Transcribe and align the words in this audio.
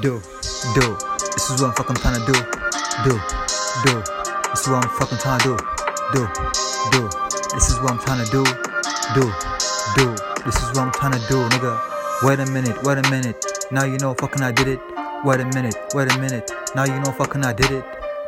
do, 0.00 0.20
do. 0.74 0.96
This 1.34 1.50
is 1.50 1.60
what 1.60 1.70
I'm 1.70 1.74
fucking 1.74 1.96
trying 1.96 2.20
to 2.20 2.26
do, 2.26 2.38
do, 3.04 3.14
do. 3.84 4.02
This 4.50 4.60
is 4.62 4.68
what 4.68 4.84
I'm 4.84 4.90
fucking 4.98 5.18
trying 5.18 5.40
to 5.40 5.44
do, 5.44 5.56
do, 6.12 6.22
do. 6.92 7.02
This 7.54 7.70
is 7.70 7.80
what 7.80 7.92
I'm 7.92 7.98
trying 7.98 8.24
to 8.24 8.30
do, 8.30 8.44
do, 9.14 9.24
do. 9.96 10.16
This 10.44 10.56
is 10.56 10.68
what 10.74 10.78
I'm 10.78 10.92
trying 10.92 11.12
to 11.12 11.22
do, 11.28 11.42
nigga. 11.50 11.74
Wait 12.22 12.38
a 12.40 12.46
minute, 12.46 12.82
wait 12.84 12.98
a 12.98 13.10
minute. 13.10 13.44
Now 13.70 13.84
you 13.84 13.98
know 13.98 14.14
fucking 14.14 14.42
I 14.42 14.52
did 14.52 14.68
it. 14.68 14.80
Wait 15.24 15.40
a 15.40 15.44
minute, 15.46 15.76
wait 15.94 16.12
a 16.12 16.18
minute. 16.18 16.50
Now 16.74 16.84
you 16.84 16.98
know 17.00 17.12
fucking 17.12 17.44
I 17.44 17.52
did 17.52 17.70
it. 17.70 17.84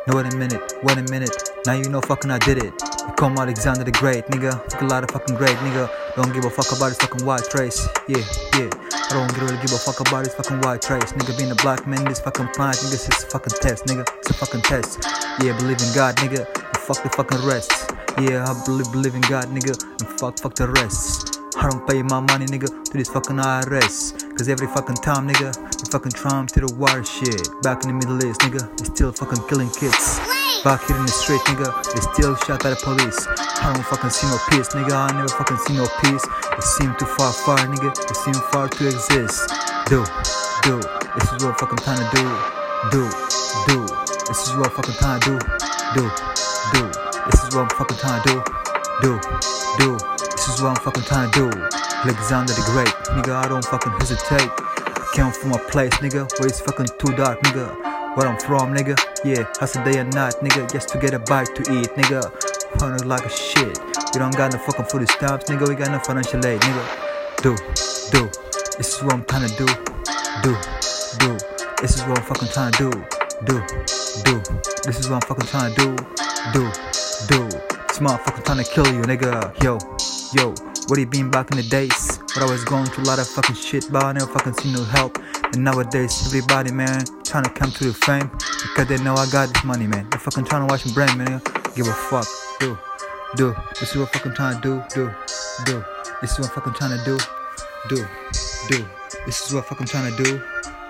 No, 0.07 0.17
wait 0.17 0.33
a 0.33 0.37
minute, 0.37 0.73
wait 0.83 0.97
a 0.97 1.03
minute. 1.11 1.51
Now 1.65 1.73
you 1.73 1.89
know 1.89 2.01
fucking 2.01 2.31
I 2.31 2.39
did 2.39 2.57
it. 2.57 2.73
You 3.07 3.13
call 3.15 3.29
me 3.29 3.37
Alexander 3.39 3.83
the 3.83 3.91
Great, 3.91 4.25
nigga. 4.27 4.51
Fuck 4.71 4.81
a 4.81 4.85
lot 4.85 5.03
of 5.03 5.11
fucking 5.11 5.35
great, 5.35 5.55
nigga. 5.57 5.89
Don't 6.15 6.33
give 6.33 6.43
a 6.43 6.49
fuck 6.49 6.75
about 6.75 6.89
his 6.89 6.97
fucking 6.97 7.25
white 7.25 7.53
race. 7.53 7.87
Yeah, 8.07 8.23
yeah. 8.57 8.90
I 9.11 9.13
don't 9.13 9.37
really 9.39 9.57
give 9.57 9.73
a 9.73 9.77
fuck 9.77 9.99
about 9.99 10.25
his 10.25 10.33
fucking 10.35 10.61
white 10.61 10.81
trash. 10.81 11.11
Nigga, 11.11 11.37
being 11.37 11.51
a 11.51 11.55
black 11.55 11.85
man, 11.85 12.05
this 12.05 12.21
fucking 12.21 12.47
pride, 12.53 12.75
nigga, 12.75 12.93
it's 12.93 13.23
a 13.23 13.27
fucking 13.27 13.57
test, 13.59 13.83
nigga. 13.83 14.07
It's 14.19 14.29
a 14.29 14.33
fucking 14.33 14.61
test. 14.61 15.03
Yeah, 15.43 15.51
believe 15.57 15.81
in 15.81 15.93
God, 15.93 16.15
nigga. 16.15 16.47
And 16.47 16.77
fuck 16.77 17.03
the 17.03 17.09
fucking 17.09 17.45
rest. 17.45 17.91
Yeah, 18.21 18.45
I 18.47 18.65
believe, 18.65 18.89
believe 18.93 19.15
in 19.15 19.21
God, 19.21 19.47
nigga. 19.47 19.83
And 19.99 20.07
fuck, 20.17 20.39
fuck 20.39 20.55
the 20.55 20.69
rest. 20.69 21.40
I 21.61 21.69
don't 21.69 21.85
pay 21.87 22.01
my 22.01 22.19
money, 22.19 22.47
nigga, 22.49 22.65
to 22.65 22.97
this 22.97 23.09
fucking 23.09 23.37
IRS. 23.37 24.17
Cause 24.35 24.49
every 24.49 24.65
fucking 24.65 24.97
time, 25.05 25.29
nigga, 25.29 25.53
you 25.53 25.85
fucking 25.93 26.11
try 26.11 26.43
to 26.43 26.57
the 26.57 26.73
war 26.73 27.05
shit. 27.05 27.37
Back 27.61 27.85
in 27.85 27.93
the 27.93 27.97
Middle 28.01 28.17
East, 28.25 28.41
nigga, 28.41 28.65
they 28.81 28.89
still 28.89 29.11
fucking 29.13 29.45
killing 29.45 29.69
kids. 29.69 30.17
Back 30.65 30.81
here 30.89 30.97
in 30.97 31.05
the 31.05 31.13
street, 31.13 31.37
nigga, 31.45 31.69
they 31.93 32.01
still 32.17 32.33
shot 32.49 32.65
by 32.65 32.73
the 32.73 32.81
police. 32.81 33.29
I 33.61 33.77
don't 33.77 33.85
fucking 33.85 34.09
see 34.09 34.25
no 34.25 34.41
peace, 34.49 34.73
nigga. 34.73 34.89
I 34.89 35.13
never 35.13 35.29
fucking 35.29 35.61
see 35.61 35.77
no 35.77 35.85
peace. 36.01 36.25
It 36.57 36.65
seem 36.65 36.97
too 36.97 37.05
far, 37.13 37.29
far, 37.29 37.61
nigga. 37.69 37.93
It 37.93 38.17
seem 38.25 38.33
far 38.49 38.65
to 38.65 38.81
exist. 38.89 39.45
Do, 39.85 40.01
do. 40.65 40.81
This 40.81 41.29
is 41.29 41.45
what 41.45 41.53
I'm 41.53 41.61
fucking 41.61 41.81
trying 41.85 42.01
to 42.01 42.09
do. 42.09 42.25
Do, 42.89 43.05
do. 43.69 43.77
This 44.33 44.49
is 44.49 44.57
what 44.57 44.65
I'm 44.65 44.73
fucking 44.73 44.97
trying 44.97 45.21
to 45.21 45.29
do. 45.29 45.37
Do, 45.93 46.03
do. 46.73 46.81
This 47.29 47.37
is 47.45 47.53
what 47.53 47.69
I'm 47.69 47.73
fucking 47.77 48.01
trying 48.01 48.17
to 48.17 48.33
do. 48.33 48.37
Do, 49.05 49.13
do. 49.77 50.20
This 50.41 50.55
is 50.55 50.61
what 50.63 50.69
I'm 50.69 50.83
fucking 50.83 51.03
trying 51.03 51.29
to 51.29 51.37
do. 51.37 51.59
Alexander 52.01 52.53
the 52.53 52.65
Great, 52.73 52.89
nigga. 53.13 53.45
I 53.45 53.47
don't 53.47 53.63
fucking 53.63 53.91
hesitate. 54.01 54.49
Came 55.13 55.31
from 55.31 55.53
a 55.53 55.59
place, 55.69 55.93
nigga, 56.01 56.25
where 56.39 56.49
it's 56.49 56.59
fucking 56.59 56.87
too 56.97 57.13
dark, 57.13 57.39
nigga. 57.41 58.17
Where 58.17 58.27
I'm 58.27 58.39
from, 58.39 58.73
nigga. 58.73 58.97
Yeah, 59.23 59.45
hustle 59.59 59.83
day 59.83 59.99
and 59.99 60.11
night, 60.15 60.33
nigga, 60.41 60.65
just 60.73 60.89
to 60.89 60.97
get 60.97 61.13
a 61.13 61.19
bite 61.19 61.53
to 61.53 61.61
eat, 61.77 61.93
nigga. 61.93 62.25
Running 62.81 63.07
like 63.07 63.23
a 63.23 63.29
shit. 63.29 63.77
We 64.15 64.19
don't 64.19 64.35
got 64.35 64.51
no 64.51 64.57
fucking 64.57 64.85
food 64.85 65.07
stamps, 65.11 65.45
nigga. 65.45 65.69
We 65.69 65.75
got 65.75 65.91
no 65.91 65.99
financial 65.99 66.43
aid, 66.43 66.59
nigga. 66.59 66.83
Do, 67.43 67.53
do. 68.09 68.25
This 68.79 68.97
is 68.97 69.03
what 69.03 69.13
I'm 69.13 69.25
trying 69.25 69.47
to 69.47 69.55
do. 69.55 69.67
Do, 70.41 70.57
do. 71.21 71.37
This 71.83 71.97
is 71.97 72.01
what 72.09 72.17
I'm 72.17 72.25
fucking 72.25 72.49
trying 72.49 72.71
to 72.71 72.89
do. 72.89 73.05
Do, 73.45 73.61
do. 74.25 74.41
This 74.89 74.97
is 74.97 75.07
what 75.07 75.21
I'm 75.21 75.27
fucking 75.29 75.45
trying 75.45 75.75
to 75.75 75.81
do. 75.85 75.95
Do, 76.51 76.65
do. 77.29 77.61
This 77.91 77.99
motherfucker 77.99 78.43
trying 78.43 78.63
to 78.63 78.71
kill 78.71 78.87
you, 78.87 79.03
nigga. 79.03 79.53
Yo, 79.61 79.77
yo. 80.33 80.53
What 80.87 80.99
you 80.99 81.05
been 81.05 81.29
back 81.29 81.51
in 81.51 81.57
the 81.57 81.63
days? 81.63 82.19
But 82.33 82.43
I 82.43 82.51
was 82.51 82.63
going 82.63 82.85
through 82.85 83.05
a 83.05 83.07
lot 83.07 83.19
of 83.19 83.27
fucking 83.27 83.55
shit, 83.55 83.91
but 83.91 84.03
I 84.03 84.13
never 84.13 84.27
fucking 84.27 84.53
see 84.53 84.73
no 84.73 84.83
help. 84.83 85.17
And 85.53 85.63
nowadays, 85.63 86.27
everybody, 86.27 86.71
man, 86.71 87.03
trying 87.23 87.43
to 87.43 87.49
come 87.49 87.71
to 87.71 87.85
the 87.85 87.93
fame 87.93 88.29
because 88.61 88.87
they 88.87 89.01
know 89.03 89.15
I 89.15 89.29
got 89.29 89.53
this 89.53 89.63
money, 89.63 89.87
man. 89.87 90.09
They 90.09 90.17
fucking 90.17 90.45
trying 90.45 90.67
to 90.67 90.71
watch 90.71 90.85
my 90.85 90.93
brain, 90.93 91.17
man. 91.17 91.41
Give 91.75 91.87
a 91.87 91.93
fuck. 91.93 92.27
Do, 92.59 92.77
do. 93.35 93.55
This 93.79 93.91
is 93.91 93.97
what 93.97 94.13
fucking 94.13 94.33
trying 94.33 94.61
to 94.61 94.61
do. 94.61 94.83
Do, 94.93 95.11
do. 95.65 95.83
This 96.21 96.31
is 96.33 96.39
what 96.39 96.51
fucking 96.51 96.73
trying 96.73 96.97
to 96.97 97.05
do. 97.05 97.17
Do, 97.89 98.05
do. 98.69 98.85
This 99.25 99.47
is 99.47 99.53
what 99.53 99.65
fucking 99.65 99.87
trying 99.87 100.15
to 100.15 100.23
do. 100.23 100.41